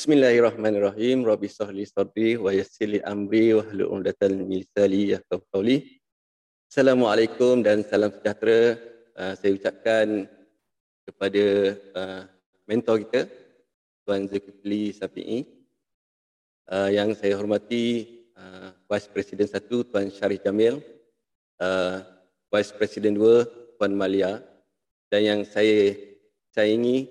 [0.00, 1.28] Bismillahirrahmanirrahim.
[1.28, 6.00] Rabbi sahli sadri wa yassir amri wa hlul 'uqdatal min lisani yafqahu qawli.
[6.72, 8.80] Assalamualaikum dan salam sejahtera.
[9.12, 10.24] Uh, saya ucapkan
[11.04, 11.44] kepada
[12.00, 12.22] uh,
[12.64, 13.28] mentor kita
[14.08, 15.44] Tuan Zulkifli Safi'i
[16.72, 18.08] uh, yang saya hormati
[18.40, 20.80] uh, Vice President 1 Tuan Syarif Jamil,
[21.60, 22.00] uh,
[22.48, 24.40] Vice President 2 Tuan Malia
[25.12, 25.92] dan yang saya
[26.56, 27.04] sayangi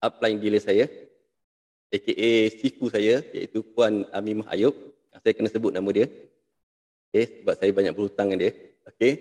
[0.00, 0.88] upline dealer saya
[1.92, 4.74] aka siku saya iaitu Puan Amimah Ayub.
[5.22, 6.06] Saya kena sebut nama dia.
[7.10, 8.52] Okay, sebab saya banyak berhutang dengan dia.
[8.86, 9.12] Okay.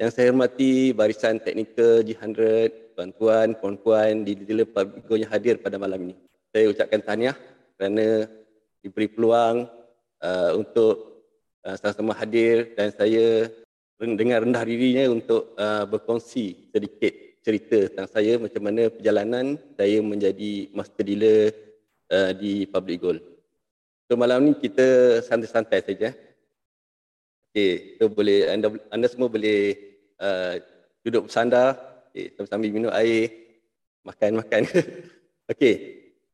[0.00, 6.08] Yang saya hormati barisan teknikal G100, tuan-tuan, puan-puan di dealer Publico yang hadir pada malam
[6.08, 6.14] ini.
[6.48, 7.36] Saya ucapkan tahniah
[7.76, 8.24] kerana
[8.80, 9.68] diberi peluang
[10.24, 11.20] uh, untuk
[11.68, 13.52] uh, sama-sama hadir dan saya
[14.00, 17.12] dengan rendah dirinya untuk uh, berkongsi sedikit
[17.44, 21.52] cerita tentang saya macam mana perjalanan saya menjadi master dealer
[22.10, 23.22] uh, di Public Gold.
[24.10, 26.10] So malam ni kita santai-santai saja.
[27.50, 29.74] Okey, so boleh anda anda semua boleh
[30.18, 30.58] uh,
[31.06, 31.78] duduk bersandar,
[32.10, 33.30] okay, sambil minum air,
[34.02, 34.66] makan-makan.
[35.50, 35.74] Okey.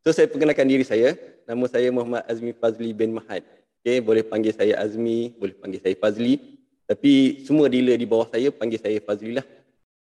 [0.05, 1.16] So saya perkenalkan diri saya.
[1.46, 3.44] Nama saya Muhammad Azmi Fazli bin Mahad.
[3.80, 6.56] Okey, boleh panggil saya Azmi, boleh panggil saya Fazli.
[6.86, 9.46] Tapi semua dealer di bawah saya panggil saya Fazli lah.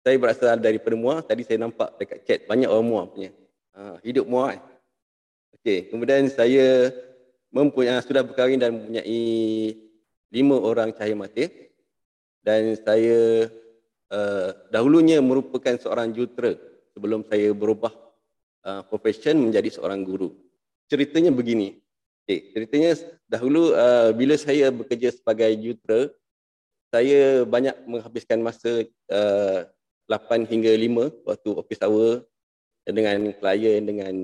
[0.07, 1.21] Saya berasal daripada Muar.
[1.27, 3.31] Tadi saya nampak dekat chat banyak orang Muar punya.
[3.75, 4.63] Ha, hidup Muar eh.
[5.63, 6.95] Okey, kemudian saya
[7.51, 9.23] mempunyai sudah berkahwin dan mempunyai
[10.29, 11.49] lima orang cahaya mata
[12.45, 13.49] dan saya
[14.13, 16.55] uh, dahulunya merupakan seorang jutera
[16.93, 17.93] sebelum saya berubah
[18.65, 20.37] uh, profession menjadi seorang guru.
[20.89, 21.81] Ceritanya begini.
[22.29, 22.93] Okay, ceritanya
[23.25, 26.13] dahulu uh, bila saya bekerja sebagai jutera,
[26.93, 29.65] saya banyak menghabiskan masa uh,
[30.09, 32.25] 8 hingga 5 waktu office hour
[32.89, 34.15] dengan klien dengan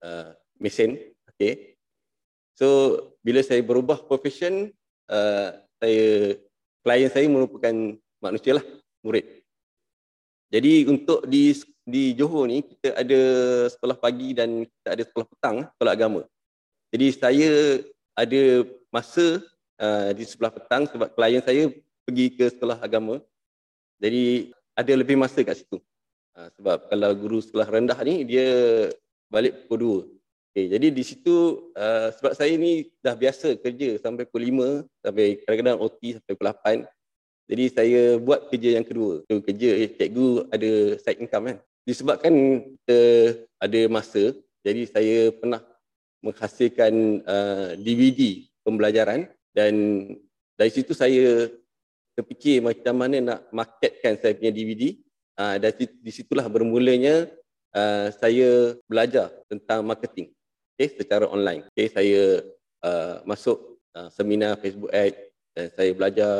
[0.00, 0.32] uh,
[0.64, 0.96] mesin.
[1.36, 1.76] Okay.
[2.56, 4.72] So bila saya berubah profession,
[5.12, 6.40] uh, saya
[6.80, 7.74] klien saya merupakan
[8.24, 8.64] manusia lah,
[9.04, 9.44] murid.
[10.48, 11.52] Jadi untuk di
[11.84, 13.20] di Johor ni kita ada
[13.68, 16.22] sekolah pagi dan kita ada sekolah petang, sekolah agama.
[16.94, 17.50] Jadi saya
[18.14, 18.42] ada
[18.88, 19.42] masa
[19.82, 21.68] uh, di sebelah petang sebab klien saya
[22.06, 23.18] pergi ke sekolah agama.
[23.98, 25.82] Jadi ada lebih masa kat situ.
[26.38, 28.46] Uh, sebab kalau guru sekolah rendah ni dia
[29.26, 30.14] balik pukul
[30.54, 34.54] Okay, jadi di situ uh, sebab saya ni dah biasa kerja sampai pukul
[34.86, 37.50] 5 sampai kadang-kadang OT sampai pukul 8.
[37.50, 39.26] Jadi saya buat kerja yang kedua.
[39.26, 40.70] So, kerja eh, cikgu ada
[41.02, 41.58] side income kan.
[41.82, 42.34] Disebabkan
[42.70, 43.00] kita
[43.58, 44.30] ada masa,
[44.62, 45.58] jadi saya pernah
[46.22, 46.94] menghasilkan
[47.26, 49.26] uh, DVD pembelajaran
[49.58, 49.74] dan
[50.54, 51.50] dari situ saya
[52.14, 54.94] terfikir macam mana nak marketkan saya punya DVD.
[55.34, 57.26] Uh, dan di situlah bermulanya
[57.74, 60.30] uh, saya belajar tentang marketing
[60.74, 61.62] okay, secara online.
[61.72, 62.42] Okay, saya
[62.82, 65.18] uh, masuk uh, seminar Facebook Ads
[65.54, 66.32] dan saya belajar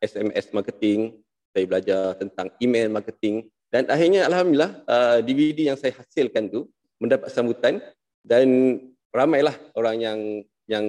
[0.00, 1.20] SMS marketing,
[1.52, 6.66] saya belajar tentang email marketing dan akhirnya alhamdulillah uh, DVD yang saya hasilkan tu
[6.98, 7.82] mendapat sambutan
[8.24, 8.78] dan
[9.12, 10.18] ramailah orang yang
[10.64, 10.84] yang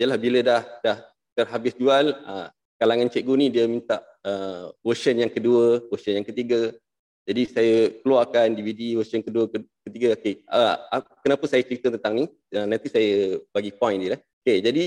[0.00, 0.98] jelah bila dah dah
[1.36, 2.48] terhabis jual uh,
[2.80, 6.72] kalangan cikgu ni dia minta uh, version yang kedua, version yang ketiga
[7.28, 9.44] jadi saya keluarkan DVD version kedua,
[9.90, 10.08] ketiga.
[10.14, 10.34] Okay.
[10.46, 10.76] Uh,
[11.24, 12.24] kenapa saya cerita tentang ni?
[12.52, 14.16] Uh, nanti saya bagi point dia.
[14.44, 14.62] Okay.
[14.64, 14.84] Jadi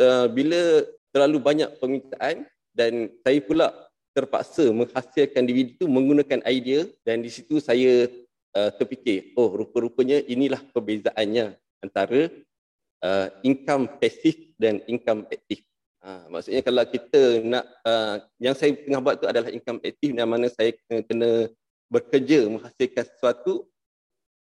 [0.00, 0.84] uh, bila
[1.14, 3.66] terlalu banyak permintaan dan saya pula
[4.14, 8.06] terpaksa menghasilkan DVD itu menggunakan idea dan di situ saya
[8.54, 12.30] uh, terfikir, oh rupa-rupanya inilah perbezaannya antara
[13.02, 15.66] uh, income pasif dan income aktif.
[16.04, 20.28] Uh, maksudnya kalau kita nak, uh, yang saya tengah buat tu adalah income aktif yang
[20.30, 21.30] mana saya kena, kena
[21.88, 23.66] bekerja menghasilkan sesuatu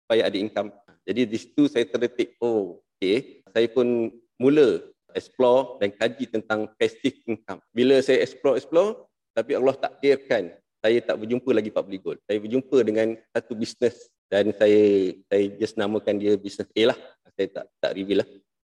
[0.07, 0.71] supaya ada income.
[1.03, 3.43] Jadi di situ saya terdetik, oh okay.
[3.51, 4.87] saya pun mula
[5.19, 7.59] explore dan kaji tentang passive income.
[7.75, 12.21] Bila saya explore-explore, tapi Allah takdirkan saya tak berjumpa lagi public gold.
[12.23, 16.99] Saya berjumpa dengan satu bisnes dan saya saya just namakan dia bisnes A lah.
[17.35, 18.29] Saya tak tak reveal lah.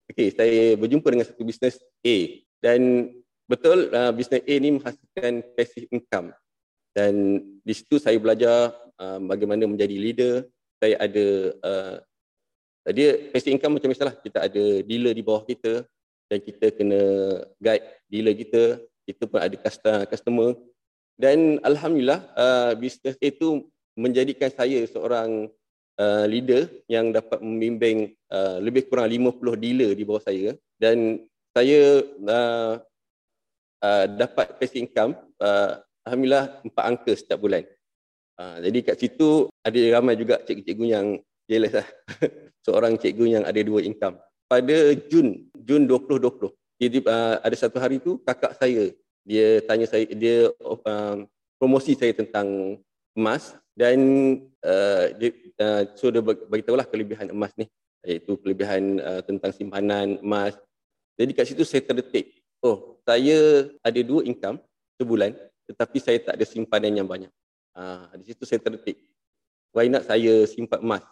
[0.06, 2.16] Okay, saya berjumpa dengan satu bisnes A
[2.62, 3.10] dan
[3.50, 6.30] betul uh, bisnes A ni menghasilkan passive income
[6.94, 8.72] dan di situ saya belajar
[9.02, 10.36] uh, bagaimana menjadi leader
[10.84, 11.26] saya ada
[11.64, 11.96] uh,
[12.92, 15.88] dia passive income macam misalnya kita ada dealer di bawah kita
[16.28, 17.02] dan kita kena
[17.64, 18.64] guide dealer kita.
[19.04, 19.56] Kita pun ada
[20.08, 20.56] customer
[21.20, 23.68] dan alhamdulillah uh, bisnes itu
[24.00, 25.52] menjadikan saya seorang
[26.00, 30.56] uh, leader yang dapat membimbing uh, lebih kurang 50 dealer di bawah saya.
[30.80, 32.74] Dan saya uh,
[33.84, 37.64] uh, dapat passive income uh, Alhamdulillah empat angka setiap bulan.
[38.34, 41.08] Uh, jadi kat situ ada ramai juga cikgu-cikgu yang
[41.46, 41.88] jealous lah.
[42.66, 44.18] Seorang cikgu yang ada dua income.
[44.50, 44.78] Pada
[45.10, 46.52] Jun, Jun 2020,
[46.82, 48.92] jadi uh, ada satu hari tu kakak saya
[49.24, 51.16] dia tanya saya dia uh,
[51.56, 52.78] promosi saya tentang
[53.16, 53.98] emas dan
[54.62, 55.32] uh, dia
[55.64, 57.72] uh, so dia bagi tahulah kelebihan emas ni
[58.04, 60.60] iaitu kelebihan uh, tentang simpanan emas.
[61.16, 62.36] Jadi kat situ saya terdetik.
[62.60, 64.60] Oh, saya ada dua income
[65.00, 65.36] sebulan
[65.72, 67.32] tetapi saya tak ada simpanan yang banyak.
[67.74, 69.02] Uh, di situ saya terdetik.
[69.74, 71.04] Why not saya simpan emas?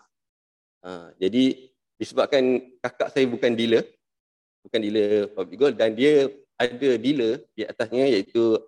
[0.81, 3.85] Uh, jadi disebabkan kakak saya bukan dealer,
[4.65, 8.61] bukan dealer public gold dan dia ada dealer di atasnya iaitu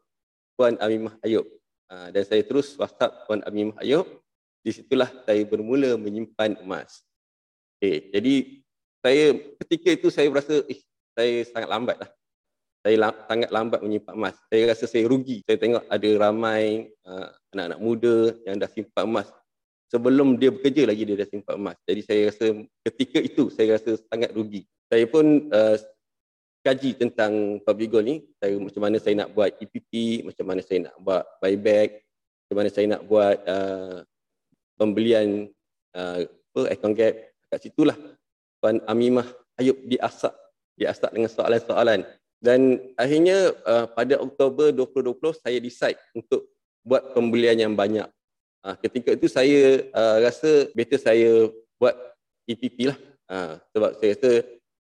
[0.58, 1.46] Puan Amimah Ayub.
[1.90, 4.06] Uh, dan saya terus WhatsApp Puan Amimah Ayub.
[4.64, 7.04] Di situlah saya bermula menyimpan emas.
[7.78, 8.64] Okay, jadi
[9.04, 9.26] saya
[9.60, 10.80] ketika itu saya berasa eh,
[11.12, 12.10] saya sangat lambat lah.
[12.84, 14.36] Saya lam, sangat lambat menyimpan emas.
[14.52, 15.40] Saya rasa saya rugi.
[15.48, 19.32] Saya tengok ada ramai uh, anak-anak muda yang dah simpan emas.
[19.88, 21.78] Sebelum dia bekerja lagi dia dah simpan emas.
[21.88, 22.46] Jadi saya rasa
[22.84, 25.76] ketika itu saya rasa sangat rugi saya pun uh,
[26.62, 30.86] kaji tentang public goal ni saya macam mana saya nak buat EPP macam mana saya
[30.86, 32.06] nak buat buyback
[32.46, 34.06] macam mana saya nak buat uh,
[34.78, 35.50] pembelian
[35.98, 36.22] uh,
[36.70, 37.18] account gap
[37.50, 37.98] kat situlah
[38.62, 39.26] Puan Amimah
[39.58, 40.38] Ayub diasak
[40.78, 42.06] diasak dengan soalan-soalan
[42.44, 46.52] dan akhirnya uh, pada Oktober 2020 saya decide untuk
[46.84, 48.06] buat pembelian yang banyak
[48.68, 51.48] uh, ketika itu saya uh, rasa better saya
[51.80, 51.96] buat
[52.44, 53.00] EPP lah
[53.32, 54.32] uh, sebab saya rasa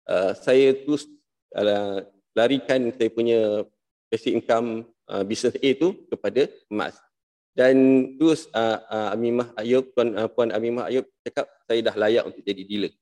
[0.06, 1.10] uh, saya terus
[1.58, 2.06] uh,
[2.38, 3.66] larikan saya punya
[4.08, 6.96] basic income uh, business A tu kepada emas.
[7.58, 7.75] Dan
[8.14, 12.43] terus uh, uh, Amimah Ayub, Puan, uh, Puan Amimah Ayub cakap saya dah layak untuk
[12.46, 12.93] jadi dealer.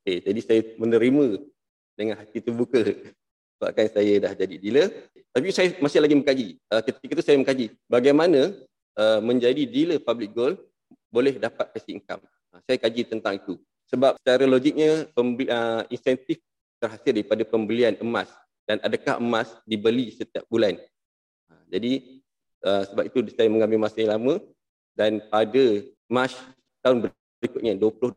[0.00, 1.46] Okay, jadi saya menerima
[1.94, 2.82] dengan hati terbuka
[3.56, 4.88] sebabkan saya dah jadi dealer.
[5.32, 6.46] Tapi saya masih lagi mengkaji.
[6.68, 8.52] Uh, ketika itu saya mengkaji bagaimana
[8.96, 10.56] uh, menjadi dealer public gold
[11.08, 12.22] boleh dapat passive income.
[12.52, 13.56] Uh, saya kaji tentang itu
[13.86, 16.42] sebab secara logiknya pembeli, uh, insentif
[16.82, 18.28] terhasil daripada pembelian emas
[18.66, 20.76] dan adakah emas dibeli setiap bulan.
[21.48, 21.92] Uh, jadi
[22.66, 24.42] uh, sebab itu saya mengambil masa yang lama
[24.98, 25.64] dan pada
[26.06, 26.32] Mac
[26.82, 27.10] tahun
[27.42, 28.14] berikutnya 2021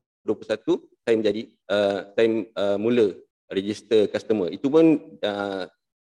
[1.05, 3.17] saya menjadi uh, saya uh, mula
[3.49, 4.53] register customer.
[4.53, 5.63] Itu pun uh,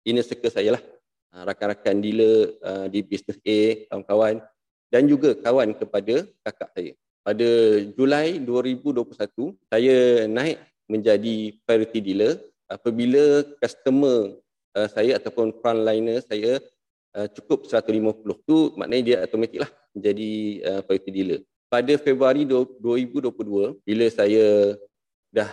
[0.04, 0.84] inner circle saya lah.
[1.30, 4.42] Uh, rakan-rakan dealer uh, di business A, kawan-kawan
[4.90, 6.92] dan juga kawan kepada kakak saya
[7.24, 7.50] pada
[7.94, 10.58] Julai 2021 saya naik
[10.90, 14.34] menjadi priority dealer apabila customer
[14.74, 16.58] uh, saya ataupun frontliner saya
[17.14, 20.32] uh, cukup 150 tu maknanya dia automatik lah menjadi
[20.66, 21.40] uh, priority dealer
[21.70, 24.74] pada Februari 2022 bila saya
[25.30, 25.50] dah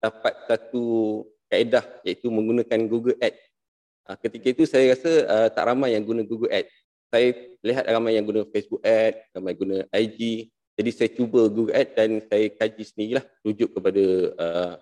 [0.00, 0.84] dapat satu
[1.48, 3.40] kaedah iaitu menggunakan Google Ads
[4.10, 6.72] uh, ketika itu saya rasa uh, tak ramai yang guna Google Ads
[7.06, 7.28] saya
[7.62, 12.10] lihat ramai yang guna Facebook Ads ramai guna IG jadi saya cuba Google Ads dan
[12.28, 14.04] saya kaji sendirilah rujuk kepada
[14.36, 14.74] uh,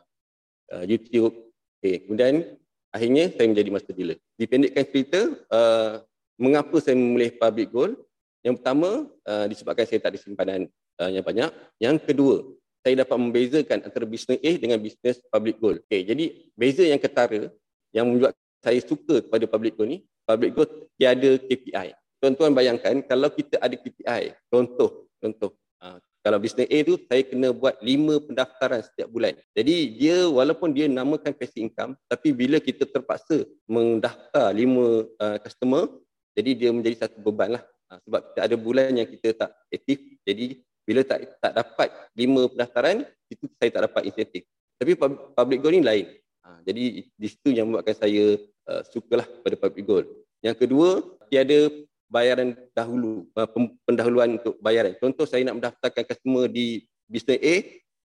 [0.74, 1.54] uh, YouTube.
[1.78, 2.02] Okay.
[2.02, 2.58] Kemudian
[2.90, 4.18] akhirnya saya menjadi master dealer.
[4.34, 5.20] Dipendekkan cerita,
[5.54, 6.02] uh,
[6.34, 7.94] mengapa saya memilih public goal?
[8.42, 10.60] Yang pertama, uh, disebabkan saya tak ada simpanan
[10.98, 11.50] uh, yang banyak.
[11.78, 12.36] Yang kedua,
[12.84, 15.80] saya dapat membezakan antara bisnes A dengan bisnes public goal.
[15.88, 16.04] Okay.
[16.04, 17.48] Jadi beza yang ketara
[17.96, 20.68] yang membuat saya suka kepada public goal ni, public goal
[21.00, 21.96] tiada KPI.
[22.20, 27.52] Tuan-tuan bayangkan kalau kita ada KPI, contoh, contoh, Ha, kalau bisnes A tu saya kena
[27.52, 29.36] buat lima pendaftaran setiap bulan.
[29.52, 35.92] Jadi dia walaupun dia namakan passive income tapi bila kita terpaksa mendaftar lima uh, customer
[36.32, 37.64] jadi dia menjadi satu beban lah.
[37.92, 42.48] Uh, sebab kita ada bulan yang kita tak aktif jadi bila tak tak dapat lima
[42.48, 44.44] pendaftaran itu saya tak dapat insentif.
[44.76, 44.92] Tapi
[45.32, 46.06] public goal ni lain.
[46.44, 48.36] Uh, jadi di situ yang membuatkan saya
[48.68, 50.04] uh, sukalah pada public goal.
[50.44, 50.88] Yang kedua,
[51.32, 51.72] tiada
[52.12, 53.48] bayaran dahulu, uh,
[53.88, 54.92] pendahuluan untuk bayaran.
[55.00, 57.54] Contoh saya nak mendaftarkan customer di bisnes A,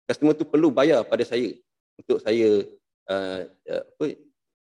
[0.08, 1.52] customer tu perlu bayar pada saya
[2.00, 2.64] untuk saya
[3.12, 4.06] uh, uh, apa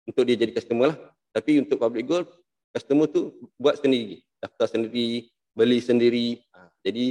[0.06, 0.98] untuk dia jadi customer lah.
[1.34, 2.24] Tapi untuk public goal,
[2.72, 6.28] customer tu buat sendiri, daftar sendiri, beli sendiri.
[6.54, 7.06] Uh, jadi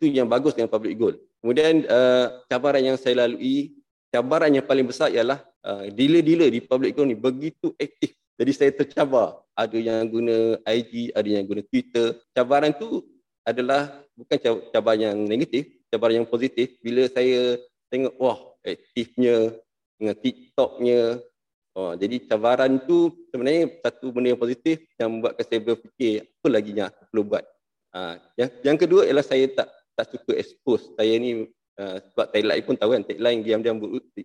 [0.00, 1.14] itu yang bagus dengan public goal.
[1.44, 3.76] Kemudian uh, cabaran yang saya lalui,
[4.08, 8.72] cabaran yang paling besar ialah uh, dealer-dealer di public goal ni begitu aktif jadi saya
[8.72, 9.44] tercabar.
[9.52, 12.16] Ada yang guna IG, ada yang guna Twitter.
[12.32, 13.04] Cabaran tu
[13.44, 14.40] adalah bukan
[14.72, 16.72] cabaran yang negatif, cabaran yang positif.
[16.80, 17.60] Bila saya
[17.92, 19.52] tengok, wah aktifnya
[20.00, 21.20] dengan TikToknya.
[21.76, 26.70] Oh, jadi cabaran tu sebenarnya satu benda yang positif yang membuatkan saya berfikir apa lagi
[26.72, 27.44] yang aku perlu buat.
[27.94, 29.68] Ha, yang, yang kedua ialah saya tak
[30.00, 30.88] tak suka expose.
[30.96, 31.44] Saya ni
[31.76, 33.76] uh, sebab tagline pun tahu kan, tagline diam-diam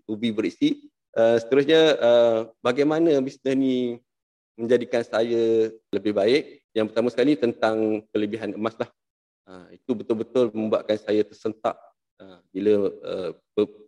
[0.07, 0.87] ubi berisi.
[1.11, 3.99] Uh, seterusnya uh, bagaimana bisnes ni
[4.55, 6.63] menjadikan saya lebih baik.
[6.71, 8.87] Yang pertama sekali tentang kelebihan emas lah.
[9.43, 11.75] Uh, itu betul-betul membuatkan saya tersentak
[12.23, 13.31] uh, bila uh,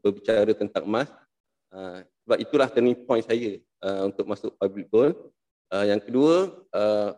[0.04, 1.08] berbicara tentang emas.
[1.72, 5.16] Uh, sebab itulah turning point saya uh, untuk masuk public gold.
[5.72, 7.16] Uh, yang kedua, uh,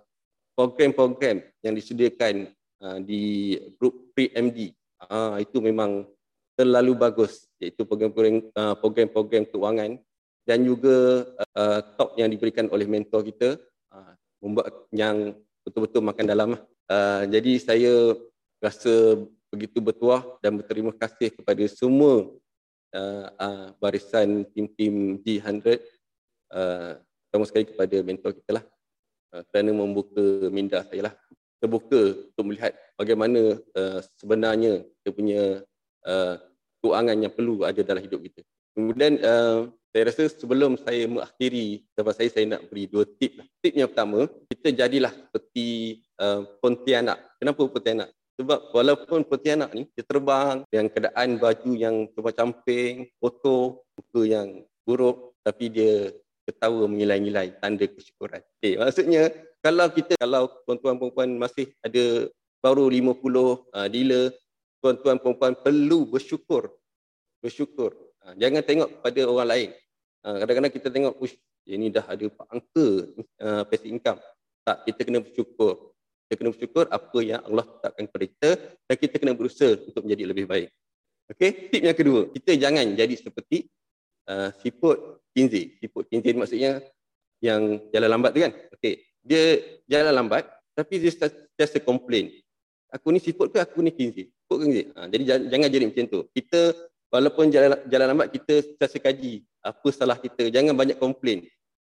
[0.58, 2.50] program-program yang disediakan
[2.83, 4.74] uh, di grup pre-MD.
[5.00, 6.03] Uh, itu memang
[6.59, 9.95] terlalu bagus iaitu program-program uh, program-program keuangan
[10.43, 11.24] dan juga
[11.55, 13.55] uh, top yang diberikan oleh mentor kita
[13.95, 16.50] uh, membuat yang betul-betul makan dalam.
[16.89, 17.93] Uh, jadi saya
[18.59, 22.27] rasa begitu bertuah dan berterima kasih kepada semua
[22.93, 25.79] uh, uh, barisan tim-tim G100
[26.53, 28.65] uh, terutama sekali kepada mentor kita lah
[29.33, 31.13] uh, kerana membuka minda saya lah
[31.60, 35.42] terbuka untuk melihat bagaimana uh, sebenarnya kita punya
[36.08, 36.36] uh,
[36.80, 38.42] keuangan yang perlu ada dalam hidup kita.
[38.74, 43.42] Kemudian uh, saya rasa sebelum saya mengakhiri tempat saya, saya nak beri dua tip.
[43.42, 43.48] Lah.
[43.60, 47.18] Tip yang pertama, kita jadilah seperti uh, Pontianak.
[47.42, 48.10] Kenapa Pontianak?
[48.39, 54.63] Sebab walaupun Pontianak ni, dia terbang dengan keadaan baju yang coba camping, foto, muka yang
[54.88, 56.13] buruk, tapi dia
[56.48, 58.42] ketawa mengilai-ngilai tanda kesyukuran.
[58.62, 62.32] Okay, maksudnya kalau kita, kalau tuan-tuan masih ada
[62.63, 64.32] baru 50 uh, dealer,
[64.80, 66.72] tuan-tuan perempuan perlu bersyukur.
[67.39, 67.96] Bersyukur.
[68.24, 69.70] Ha, jangan tengok pada orang lain.
[70.24, 71.36] Ha, kadang-kadang kita tengok, ush,
[71.68, 72.88] ini dah ada angka
[73.39, 74.20] uh, passive income.
[74.63, 75.96] Tak, kita kena bersyukur.
[76.28, 78.50] Kita kena bersyukur apa yang Allah tetapkan kepada kita
[78.86, 80.70] dan kita kena berusaha untuk menjadi lebih baik.
[81.30, 83.70] Okey, tip yang kedua, kita jangan jadi seperti
[84.30, 85.78] uh, siput kinzi.
[85.78, 86.82] Siput kinzi maksudnya
[87.38, 88.54] yang jalan lambat tu kan?
[88.78, 91.12] Okey, dia jalan lambat tapi dia
[91.60, 92.32] just a complain.
[92.90, 94.32] Aku ni siput ke aku ni kinzi?
[94.32, 94.84] Siput ke kinzi?
[94.96, 96.20] Ha, jadi jangan, jangan jadi macam tu.
[96.34, 96.60] Kita
[97.14, 100.50] walaupun jalan, jalan lambat kita sentiasa kaji apa salah kita.
[100.50, 101.46] Jangan banyak komplain.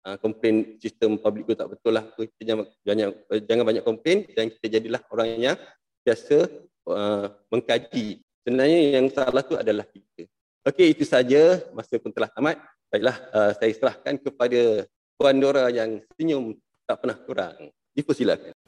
[0.05, 2.05] Ha, komplain sistem public tu tak betul lah.
[2.15, 3.05] Kita jangan, jangan,
[3.43, 5.57] jangan banyak komplain dan kita jadilah orang yang
[6.05, 6.47] biasa
[6.87, 8.21] uh, mengkaji.
[8.45, 10.29] Sebenarnya yang salah tu adalah kita.
[10.69, 11.65] Okey, itu saja.
[11.73, 12.61] Masa pun telah tamat.
[12.93, 14.85] Baiklah, uh, saya serahkan kepada
[15.17, 16.53] Puan Dora yang senyum
[16.85, 17.55] tak pernah kurang.
[17.91, 18.64] Dipersilakan.